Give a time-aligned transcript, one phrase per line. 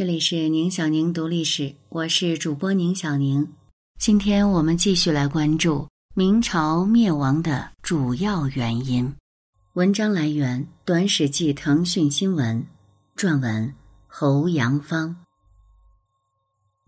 [0.00, 3.46] 这里是宁小宁读历史，我是主播宁小宁。
[3.98, 9.14] 今天我们继续来关注明朝灭亡的主要原因。
[9.74, 12.66] 文章来源：短史记腾讯新闻，
[13.14, 13.74] 撰文
[14.06, 15.14] 侯阳芳。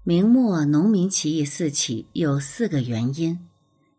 [0.05, 3.39] 明末农民起义四起有四个原因：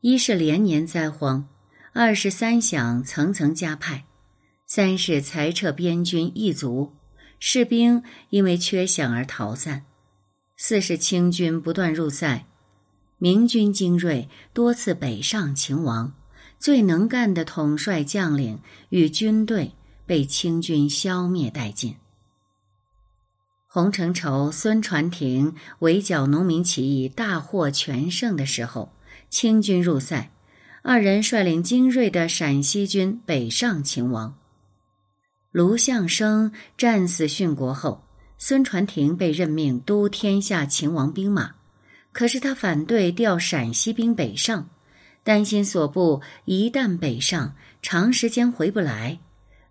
[0.02, 1.48] 一是连年灾荒，
[1.93, 4.05] 二是三饷层层加派，
[4.66, 6.91] 三是裁撤边军一族。
[7.39, 9.86] 士兵因为缺饷而逃散，
[10.58, 12.45] 四是清军不断入塞，
[13.17, 16.13] 明军精锐多次北上秦王，
[16.58, 19.73] 最能干的统帅将领与军队
[20.05, 21.95] 被清军消灭殆尽。
[23.67, 28.94] 洪承畴、孙传庭围剿农民起义大获全胜的时候，
[29.30, 30.31] 清军入塞，
[30.84, 34.38] 二人率领精锐的陕西军北上秦王。
[35.53, 38.03] 卢象升战死殉国后，
[38.39, 41.52] 孙传庭被任命督天下秦王兵马，
[42.11, 44.67] 可是他反对调陕西兵北上，
[45.23, 49.19] 担心所部一旦北上，长时间回不来，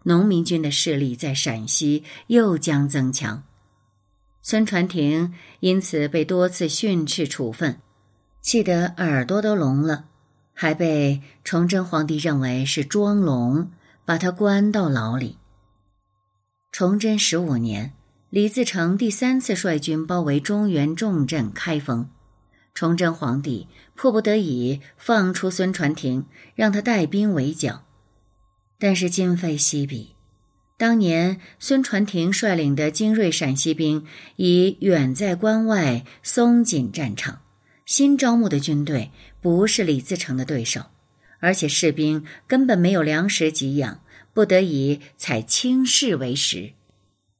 [0.04, 3.42] 农民军的势力在陕西又将增强。
[4.40, 7.80] 孙传庭因此被多次训斥处分，
[8.40, 10.04] 气得耳朵都聋了，
[10.54, 13.72] 还被崇祯皇帝认为是装聋，
[14.04, 15.38] 把他关到牢里。
[16.72, 17.92] 崇祯十五年，
[18.30, 22.08] 李自成第三次率军包围中原重镇开封，
[22.72, 27.84] 崇祯皇帝迫不得已放出孙传庭，让他带兵围剿，
[28.78, 30.14] 但是今非昔比。
[30.78, 37.42] 当年孙传庭率领的精锐陕西兵已远在关外松锦战场，
[37.84, 39.10] 新招募的军队
[39.42, 40.86] 不是李自成的对手，
[41.38, 44.00] 而且士兵根本没有粮食给养。
[44.32, 46.72] 不得已采轻视为食，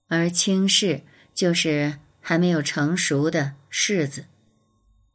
[0.08, 1.02] 而轻视
[1.34, 4.26] 就是还没有成熟的柿子。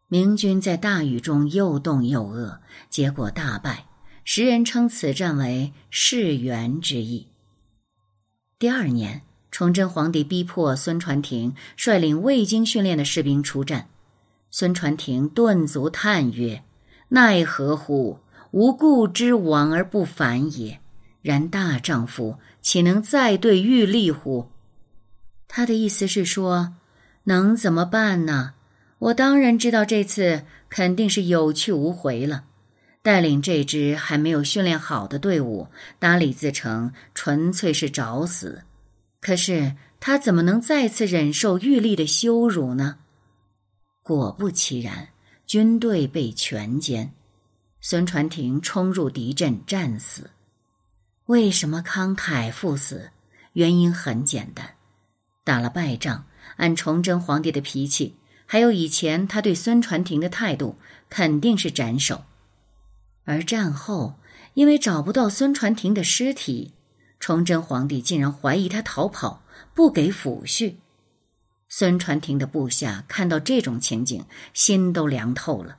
[0.07, 3.85] 明军在大雨中又冻又饿，结果大败。
[4.23, 7.27] 时人称此战为“士元之役”。
[8.59, 9.21] 第二年，
[9.51, 13.87] 崇祯皇帝逼迫孙传庭率领未经训练的士兵出战，
[14.51, 16.63] 孙传庭顿足叹曰
[17.09, 18.19] ：“奈何乎？
[18.51, 20.81] 无故之往而不返也。”
[21.21, 24.49] 然大丈夫岂能再对玉立乎？
[25.47, 26.75] 他的意思是说，
[27.23, 28.53] 能怎么办呢？
[28.99, 32.45] 我当然知道这次肯定是有去无回了。
[33.03, 35.67] 带领这支还没有训练好的队伍
[35.99, 38.63] 打李自成，纯粹是找死。
[39.21, 42.97] 可是他怎么能再次忍受玉立的羞辱呢？
[44.03, 45.09] 果不其然，
[45.45, 47.09] 军队被全歼，
[47.79, 50.29] 孙传庭冲入敌阵，战死。
[51.27, 53.09] 为什么慷慨赴死？
[53.51, 54.75] 原因很简单，
[55.43, 58.15] 打了败仗，按崇祯皇帝的脾气，
[58.45, 60.77] 还有以前他对孙传庭的态度，
[61.09, 62.23] 肯定是斩首。
[63.25, 64.15] 而战后，
[64.53, 66.71] 因为找不到孙传庭的尸体，
[67.19, 69.43] 崇祯皇帝竟然怀疑他逃跑，
[69.73, 70.75] 不给抚恤。
[71.67, 74.23] 孙传庭的部下看到这种情景，
[74.53, 75.75] 心都凉透了。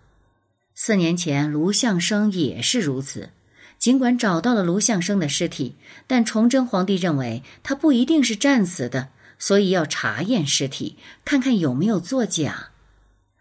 [0.75, 3.31] 四年前，卢象升也是如此。
[3.79, 9.09] 尽管找到了卢象升的尸体，但崇祯皇帝认为他不一定是战死的，
[9.39, 12.71] 所以要查验尸体，看看有没有作假。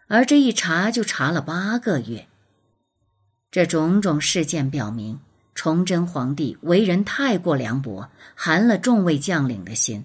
[0.06, 2.28] 而这一查就查了八个月。
[3.50, 5.18] 这种种事件表明，
[5.54, 10.04] 崇祯皇帝为人太过凉薄，寒了众位将领的心。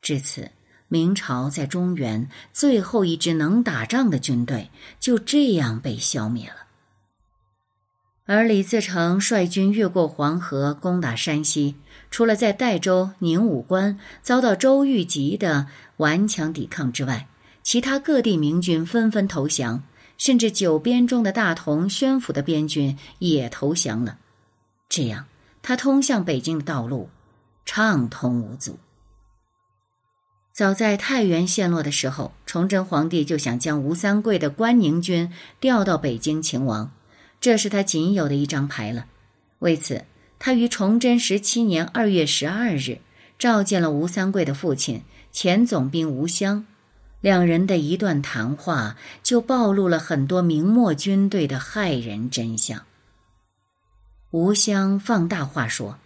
[0.00, 0.50] 至此，
[0.88, 6.61] 明朝在中原最后一支能打仗的军队就这样被消灭了。
[8.24, 11.74] 而李自成率军越过黄河攻打山西，
[12.10, 15.66] 除了在代州宁武关遭到周玉吉的
[15.96, 17.26] 顽强抵抗之外，
[17.64, 19.82] 其他各地明军纷纷投降，
[20.18, 24.18] 甚至九边中的大同、宣府的边军也投降了。
[24.88, 25.26] 这样，
[25.60, 27.08] 他通向北京的道路
[27.64, 28.78] 畅通无阻。
[30.52, 36.92] 早在太原陷落的时候，崇祯皇帝就想将吴三桂的关宁军调到北京勤王。
[37.42, 39.06] 这是他仅有的一张牌了。
[39.58, 40.04] 为此，
[40.38, 42.98] 他于崇祯十七年二月十二日
[43.36, 45.02] 召见了吴三桂的父亲
[45.32, 46.64] 前总兵吴襄，
[47.20, 52.84] 两人的一段谈话就暴露了很多明末军队的骇人真相。
[54.30, 55.98] 吴襄放大话说：“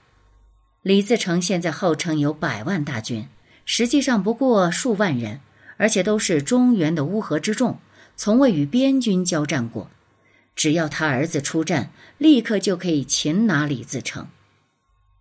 [0.80, 3.28] 李自成现在号称有百万大军，
[3.66, 5.40] 实际上不过数万人，
[5.76, 7.78] 而且都是中原的乌合之众，
[8.16, 9.90] 从未与边军交战过。”
[10.56, 14.26] 只要他儿子出战，立刻就可以擒拿李自成。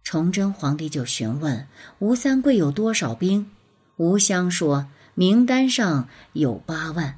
[0.04, 1.68] 崇祯皇帝就询问
[2.00, 3.52] 吴三桂有多少兵，
[3.98, 7.18] 吴襄说名单上有八万，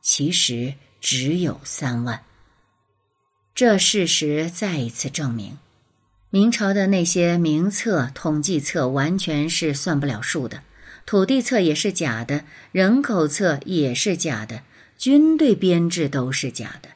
[0.00, 2.22] 其实只有三万。
[3.54, 5.58] 这事实再一次证明，
[6.30, 10.62] 明朝的那些名册、统计册完全是算不了数的，
[11.04, 14.62] 土地册也是假的，人口册也是假的，
[14.96, 16.90] 军队编制都是假的，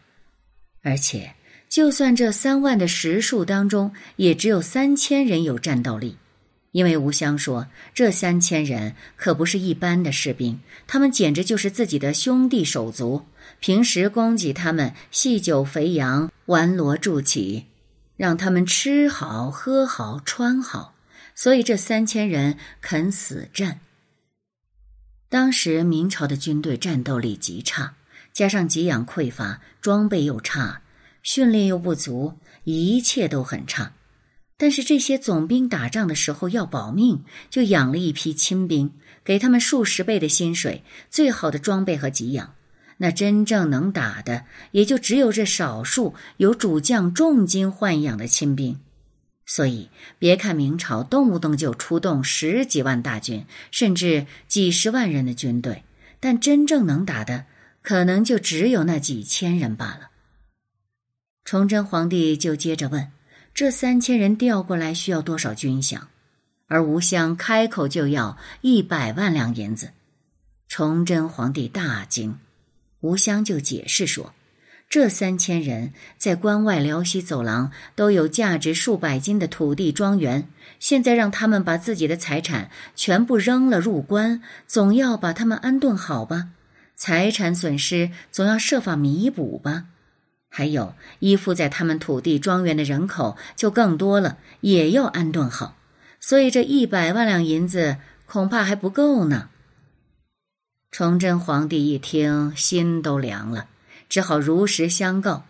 [0.83, 1.35] 而且。
[1.69, 6.19] 就算这三万的实数当中，也只有三千人有战斗力，
[6.73, 13.25] 因为吴襄说，这三千人可不是一般的士兵，他们简直就是自己的兄弟手足。
[13.59, 17.65] 平时供给他们细酒肥羊，玩罗筑起，
[18.19, 20.95] 让他们吃好喝好穿好，
[21.35, 23.81] 所以这三千人肯死战。
[25.31, 27.95] 当时明朝的军队战斗力极差，
[28.33, 30.83] 加上给养匮乏，装备又差。
[31.23, 33.93] 训练又不足，一切都很差。
[34.57, 38.93] 但是这些总兵打仗的时候要保命，就养了一批亲兵，
[39.25, 42.55] 给他们数十倍的薪水、最好的装备和给养。
[42.99, 48.79] 那真正能打的，也就只有这少数有主将重金豢养的亲兵。
[49.45, 49.91] 所以，
[50.21, 55.83] 别看明朝动不动就出动十几万大军，甚至几十万人的军队，
[56.21, 57.47] 但真正能打的，
[57.83, 60.11] 可能就只有那几千人罢了。
[61.45, 63.11] 崇祯皇帝就接着问
[63.53, 66.01] ：“这三千人调过来需要多少军饷？”
[66.69, 69.91] 而吴襄开口就要一百万两银子。
[70.69, 72.39] 崇祯皇帝大惊，
[73.01, 74.33] 吴襄就解释说
[74.89, 80.49] ：“这三千人在关外辽西走廊都有价值数百金的土地庄园，
[80.79, 86.49] 现在让他们把自己的财产全部扔了入关，总要把他们安顿好吧？
[86.97, 89.85] 财产损失总要设法弥补吧？”
[90.55, 95.77] 还有依附在他们土地庄园的人口就更多了，也要安顿好，
[96.21, 97.97] 所以这一百万两银子
[98.27, 99.49] 恐怕还不够呢。
[100.91, 103.69] 崇祯皇帝一听，心都凉了，
[104.11, 105.47] 只好如实相告：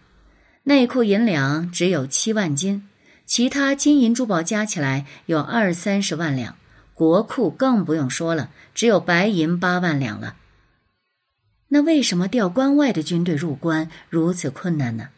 [0.62, 2.88] 内库银两只有七万斤，
[3.26, 6.56] 其他金银珠宝加起来有二三十万两，
[6.94, 10.36] 国库更不用说了，只有白银八万两了。
[11.74, 15.08] 那为什么调关外的军队入关如此困难呢？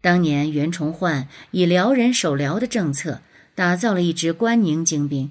[0.00, 3.20] 当年袁崇焕以辽人守辽的政策，
[3.54, 5.30] 打造了一支关宁精兵，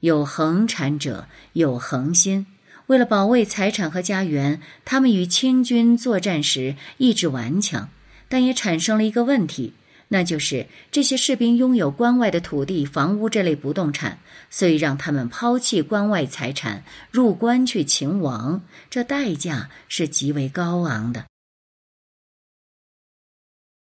[0.00, 2.46] 有恒产者，有恒心。
[2.88, 7.88] 为了保卫财产和家园，他们与清军作战时意志顽强，
[8.28, 9.72] 但也产生了一个问题。
[10.08, 14.18] 那就是这些士兵拥有关外的土地、房屋这类不动产，
[14.50, 21.24] 所以让他们抛弃关外财产，入关去勤王，这代价是极为高昂的。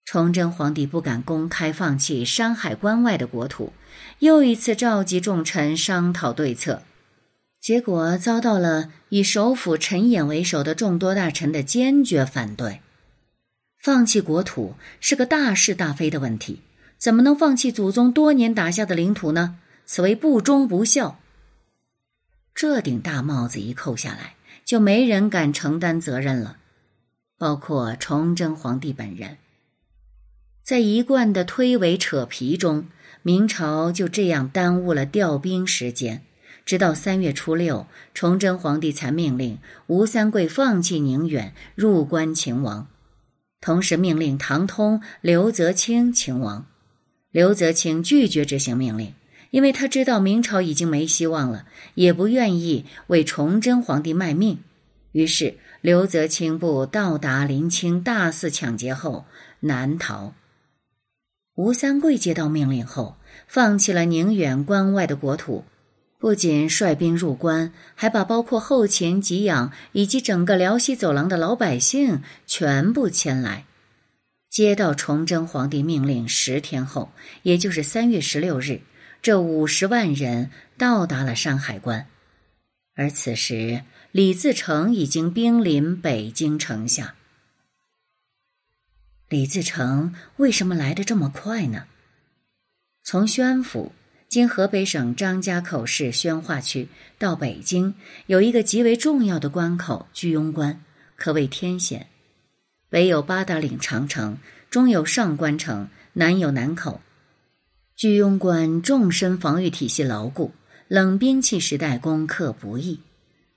[0.06, 3.74] 崇祯皇帝不敢公开放弃山海关外的国土，
[4.18, 6.82] 又一次召集众臣商讨对策，
[7.62, 12.82] 结果遭到了以首辅陈演为首的众多大臣的坚决反对。
[13.80, 16.60] 放弃国土是个大是大非的问题，
[16.98, 19.58] 怎么能放弃祖宗多年打下的领土呢？
[19.86, 21.18] 此为不忠不孝。
[22.54, 24.36] 这顶大帽子一扣下来，
[24.66, 26.58] 就没人敢承担责任了，
[27.38, 29.38] 包括崇祯皇帝本人。
[30.62, 32.90] 在一贯的推诿扯皮中，
[33.22, 36.22] 明朝就这样耽误了调兵时间，
[36.66, 42.86] 直到三月初六，崇祯皇帝才命令吴三桂放弃宁远，入关勤王。
[43.62, 46.66] 同时命令唐通、刘泽清请王，
[47.32, 49.14] 刘泽清拒绝执行命令，
[49.52, 54.60] 因为他知道明朝已经没希望了，也不愿意为崇祯皇帝卖命。
[55.12, 59.26] 于是刘泽清部到达临清，大肆抢劫后
[59.62, 60.34] 南逃。
[61.56, 65.66] 吴三桂接到命令后，放弃了宁远关外的国土。
[66.20, 73.66] 不仅率兵入关，还把包括后勤、给养以及整个辽西走廊的老百姓全部迁来。
[74.50, 78.82] 接到崇祯皇帝命令十天后，也就是三月十六日，
[79.22, 82.06] 这五十万人到达了山海关。
[82.96, 87.16] 而此时，李自成已经兵临北京城下。
[89.30, 91.86] 李自成为什么来的这么快呢？
[93.04, 93.94] 从宣府。
[94.30, 97.96] 经河北省张家口市宣化区到北京，
[98.28, 100.84] 有一个极为重要的关口——居庸关，
[101.16, 102.06] 可谓天险。
[102.92, 104.38] 北有八达岭长城，
[104.70, 107.02] 中有上关城，南有南口。
[107.96, 110.54] 居庸关纵深防御体系牢固，
[110.88, 113.00] 冷兵器时代攻克不易。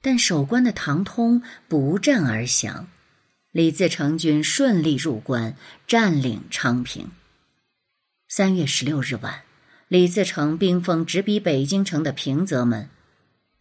[0.01, 2.89] 但守关的唐通不战而降，
[3.51, 5.55] 李自成军顺利入关，
[5.87, 7.11] 占领昌平。
[8.29, 9.43] 三月十六日晚。
[9.93, 12.89] 李自成兵锋直逼北京城的平泽门。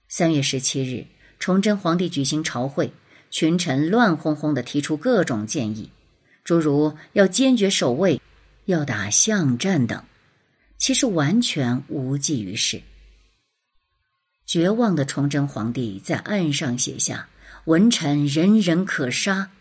[0.07, 1.07] 三月十七日，
[1.39, 2.93] 崇祯皇帝举行朝会，
[3.29, 5.91] 群臣乱哄哄地提出各种建议，
[6.45, 8.21] 诸如要坚决守卫、
[8.63, 10.05] 要打巷战等，
[10.77, 12.81] 其实完全无济于事。
[14.45, 17.27] 绝望的崇祯皇帝在案上写下
[17.67, 19.51] ：“文臣人人可杀，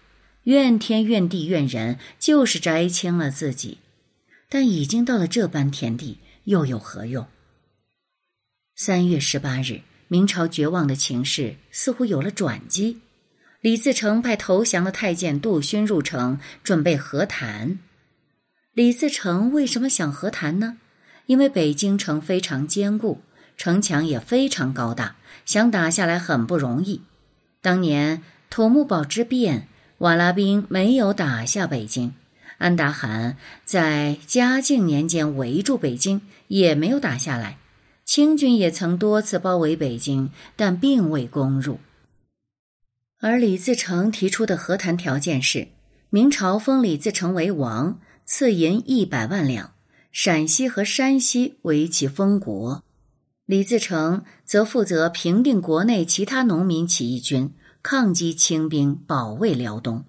[0.44, 3.78] 怨天怨地怨人，就是摘清了自己。
[4.48, 6.18] 但已经到了这般田地，
[6.50, 7.26] 又有何用？”
[8.76, 13.00] 三月十八日，明朝绝望的情势似乎有了转机。
[13.60, 17.78] 李自成派投降的太监杜勋入城，准备和谈。
[18.72, 20.78] 李自成为什么想和谈呢？
[21.26, 23.20] 因为北京城非常坚固。
[23.56, 27.02] 城墙也非常高大，想打下来很不容易。
[27.60, 32.12] 当年土木堡之变，瓦剌兵没有打下北京；
[32.56, 37.58] 安达汗在嘉靖年间围住北京，也没有打下来。
[38.04, 41.78] 清军也曾多次包围北京，但并未攻入。
[43.20, 45.68] 而李自成提出的和谈条件是：
[46.08, 49.74] 明朝封李自成为王，赐银一百万两，
[50.10, 52.82] 陕西和山西为其封国。
[53.46, 60.04] 李自成则负责平定国内其他农民起义军，抗击清兵，保卫辽东。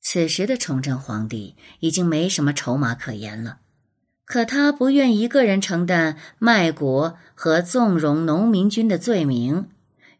[0.00, 3.59] 此时的崇祯皇帝已经没什么筹码可言了，
[4.30, 9.68] 可他不愿一个人承担卖国和纵容农民军的罪名，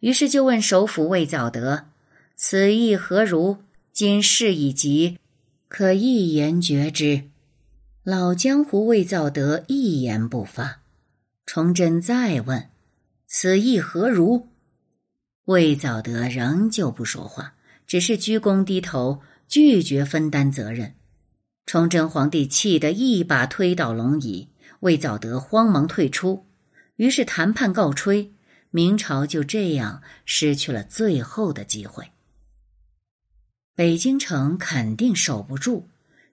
[0.01, 1.85] 于是就问首辅魏藻德
[2.35, 3.59] ：“此意何如？
[3.93, 5.17] 今事已急，
[5.69, 7.23] 可一言决之。”
[8.03, 10.81] 老江湖魏藻德一言不发。
[11.47, 12.69] 崇祯再问
[13.31, 14.49] ：“此意何如？”
[15.47, 17.55] 魏藻德仍旧不说话，
[17.87, 20.95] 只是鞠躬低头，拒绝分担责任。
[21.71, 24.49] 崇祯皇帝气得一把推倒龙椅，
[24.81, 26.45] 魏藻德慌忙退出。
[26.97, 28.33] 于是谈判告吹，
[28.73, 32.09] 明朝就这样失去了最后的机会。
[33.77, 35.87] 北京城肯定守不住，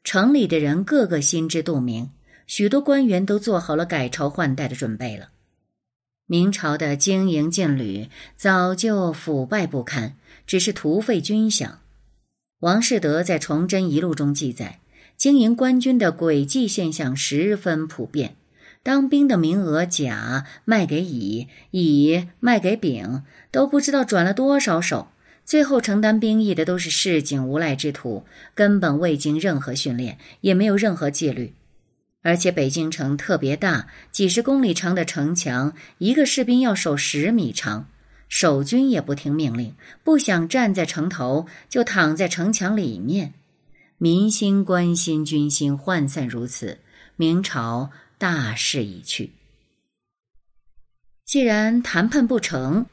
[0.04, 2.10] 城里的人个个心知肚明。
[2.48, 5.30] 许多官员都做好了改朝换代的准备了。
[6.26, 10.16] 明朝的经营劲旅早就腐败不堪，
[10.48, 11.74] 只是徒费军饷。
[12.62, 14.80] 王士德在《崇祯遗录》中记载，
[15.18, 18.36] 经营官军的诡计现象十分普遍：
[18.84, 25.08] 当兵的名额甲卖给乙，乙卖给丙，都不知道转了多少手。
[25.44, 31.54] 最后承担兵役的都是市井无赖之徒，根本未经任何训练，也没有任何纪律。
[32.22, 37.88] 而且北京城特别大，几十公里长的城墙，一个士兵要守十米长。
[38.30, 43.34] 守军也不听命令，不想站在城头，就躺在城墙里面。
[43.98, 46.80] 民心、关心、军心涣散如此，
[47.16, 49.32] 明朝大势已去。
[51.26, 52.86] 既然谈判不成，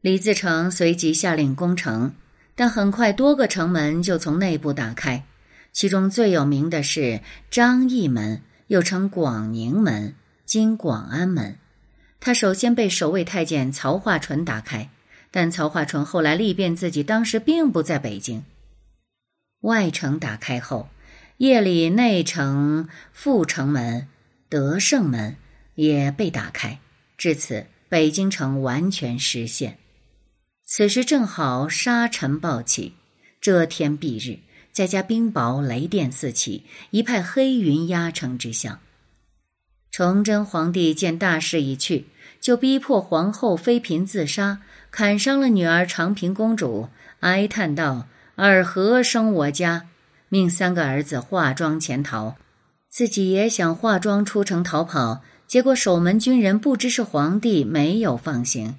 [0.00, 2.12] 李自成随即下令攻城，
[2.54, 5.24] 但很快多个城门就从内部打开，
[5.72, 8.42] 其中最有名的是张义门。
[8.70, 10.14] 又称广宁门，
[10.46, 11.56] 今广安门。
[12.20, 14.88] 他首先被守卫太监曹化淳打开，
[15.32, 18.44] 但曹化淳后来力辩自己当时并不在北京。
[19.60, 20.88] 外城打开后，
[21.38, 24.08] 夜里内城阜城门、
[24.48, 25.36] 德胜门
[25.74, 26.78] 也被打开，
[27.16, 29.78] 至此北京城完全失陷。
[30.64, 32.94] 此时正好沙尘暴起，
[33.40, 34.40] 遮天蔽日。
[34.72, 38.78] 再加冰雹、雷电四起，一派黑云压城之象。
[39.90, 42.06] 崇祯皇帝见大势已去，
[42.40, 44.62] 就逼迫皇后妃嫔自杀，
[44.92, 46.88] 砍伤了女儿长平公主，
[47.18, 48.06] 哀叹道
[48.36, 49.88] ：“尔何生我家？”
[50.32, 52.36] 命三个儿子化妆潜逃，
[52.88, 58.76] 自己也想化妆出城逃跑，结果守门军人不知是皇帝，没有放行。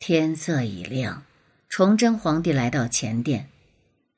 [0.00, 1.22] 天色已亮，
[1.68, 3.48] 崇祯皇帝来到前殿。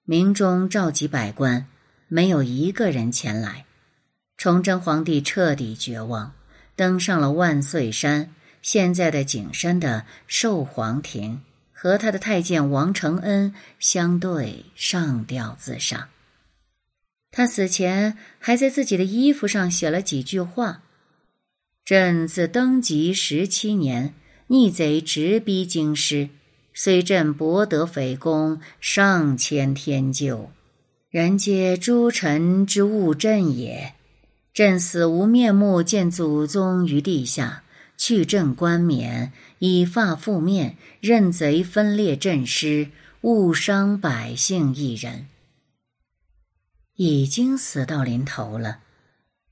[0.05, 1.67] 明中召集百官，
[2.09, 3.67] 没有一个人前来。
[4.39, 6.33] 崇祯皇帝彻底绝望，
[6.75, 11.43] 登上了万岁山（现在的景山）的寿皇亭，
[11.79, 16.09] 和他的太监王承恩相对上吊自杀。
[17.31, 20.83] 他死前还在自己的衣服上写了几句话
[21.85, 24.15] ：“朕自登基十七年，
[24.47, 26.31] 逆贼直逼京师。”
[26.79, 30.51] 虽朕博得匪功，上千天咎，
[31.09, 33.95] 人皆诸臣之误朕也。
[34.53, 37.63] 朕死无面目见祖宗于地下，
[37.97, 42.91] 去朕冠冕，以发覆面，任贼分裂朕师，
[43.23, 45.27] 误伤百姓一人。
[46.97, 48.79] 已经死到临头了，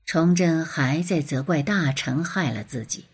[0.05, 3.05] 崇祯还在责怪大臣害了自己。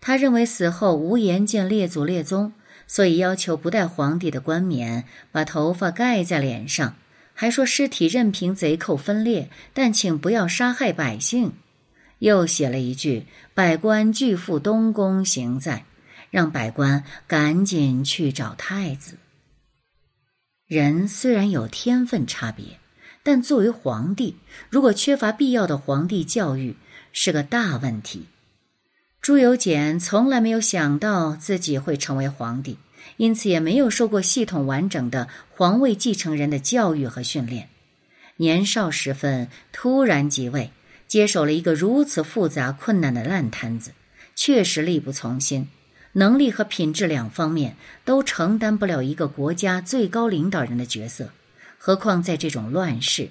[0.00, 2.54] 他认为死后无颜见列祖列宗，
[2.86, 6.96] 所以要求不戴皇帝的冠冕，把头发盖在脸上，
[7.34, 11.52] 还说尸体任凭贼寇分裂，但请不要杀害百姓。
[12.20, 15.84] 又写了一句：“百官俱赴东宫行在”，
[16.30, 19.18] 让百官赶紧去找太子。
[20.66, 22.78] 人虽然有天分差别，
[23.24, 24.36] 但作为皇帝，
[24.68, 26.76] 如果缺乏必要的皇帝教育，
[27.12, 28.26] 是个大问题。
[29.20, 32.78] 朱由检从来没有想到自己会成为皇帝，
[33.16, 37.68] 因此也没有受过系统完整的皇位继承人的教育和训练。
[38.36, 40.70] 年少时分突然即位，
[41.10, 43.90] 接手了一个如此复杂困难的烂摊子，
[44.36, 45.68] 确实力不从心。
[46.12, 51.32] 能力和品质两方面都承担不了一个国家最高领导人的角色，
[51.78, 53.30] 何况在这种乱世，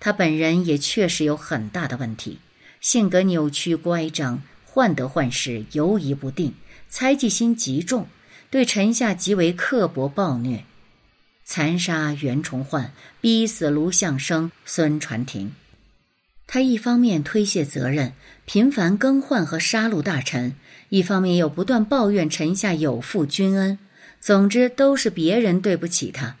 [0.00, 2.40] 他本人也确实有很大的问题，
[2.82, 6.52] 性格扭曲乖张，患得患失，犹疑不定，
[6.90, 8.06] 猜忌心极重，
[8.50, 10.66] 对臣下极为刻薄暴虐，
[11.46, 15.54] 残杀袁崇焕，逼死卢象升、孙传庭。
[16.52, 18.12] 他一方面推卸责任，
[18.44, 20.54] 频繁更换和杀戮大臣。
[20.90, 23.78] 一方面又不断抱怨臣下有负君恩，
[24.20, 26.36] 总之都是别人对不起他。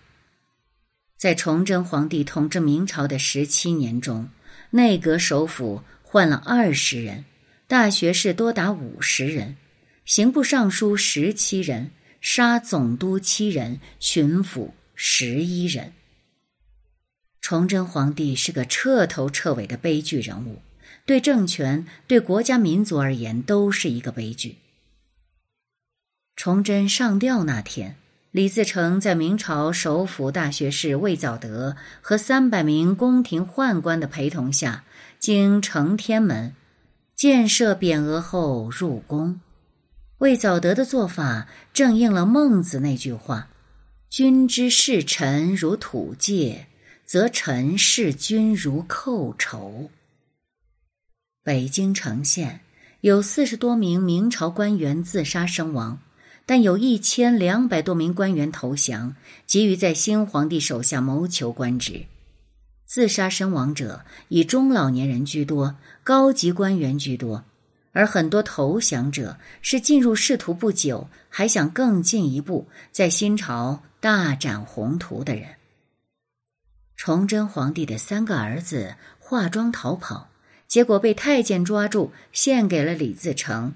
[1.16, 4.28] 在崇祯皇帝统治明朝的十七年中，
[4.72, 7.24] 内阁首辅换了二十人，
[7.66, 9.56] 大学士多达五十人，
[10.04, 11.90] 刑部尚书十七人，
[12.20, 15.94] 杀总督七人，巡抚十一人。
[17.42, 20.62] 崇祯皇帝是个彻头彻尾的悲剧人物。
[21.04, 24.58] 对政权、对国家民族而言，都是一个悲剧。
[26.36, 27.96] 崇祯上吊那天，
[28.30, 34.84] 李自成在明朝首辅大学士魏藻德和三百名宫廷宦官的陪同下，
[35.18, 36.54] 经承天门
[37.16, 39.40] 建设匾额后入宫。
[40.18, 43.48] 魏藻德的做法正应了孟子那句话
[44.08, 46.66] ：“君之视臣如土芥，
[47.12, 49.90] 则臣视君如寇仇。”
[51.44, 52.60] 北京城县
[53.02, 55.98] 有四十多名明朝官员自杀身亡，
[56.46, 59.14] 但有一千两百多名官员投降，
[59.46, 62.06] 急于在新皇帝手下谋求官职。
[62.86, 67.44] 自杀身亡者以中老年人居多，高级官员居多，
[67.92, 75.56] 而很多投降者是进入仕途不久，还想更进一步在新朝大展宏图的人。
[76.96, 80.28] 崇祯皇帝的三个儿子化妆逃跑。
[80.68, 83.74] 结果被太监抓住，献给了李自成。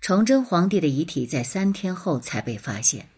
[0.00, 3.08] 崇祯皇帝的遗体在三天后才被发现，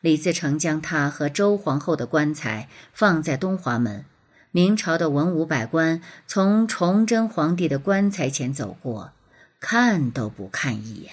[0.00, 4.04] 李自成将他和周皇后的棺材放在东华门。
[4.50, 9.12] 明朝的文武百官从崇祯皇帝的棺材前走过，
[9.60, 11.12] 看都不看一眼。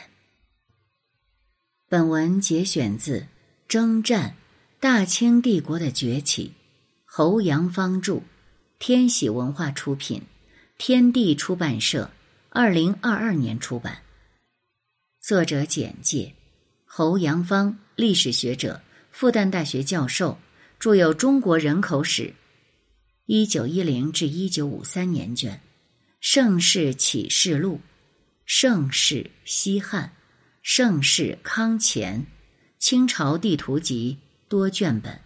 [1.87, 3.19] 本文节选自
[3.67, 4.35] 《征战：
[4.79, 6.55] 大清帝国的崛起》，
[7.17, 8.21] 侯阳方著，
[8.77, 10.21] 天喜文化出品。
[10.77, 12.11] 天地出版社，
[12.49, 13.99] 二零二二年出版。
[15.21, 16.33] 作者简介：
[16.83, 20.37] 侯阳方，历史学者，复旦大学教授，
[20.77, 22.23] 著有《中国人口史》
[23.27, 25.53] （一九一零至一九五三年卷）、
[26.19, 27.75] 《盛世启示录》、
[28.45, 30.03] 《盛世西汉》、
[30.61, 32.17] 《盛世康乾》、
[32.77, 34.17] 《清朝地图集》
[34.49, 35.13] 多卷本，《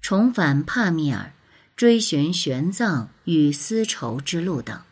[0.00, 1.32] 重返帕米尔》。
[1.80, 4.82] 追寻玄奘与丝绸之路等。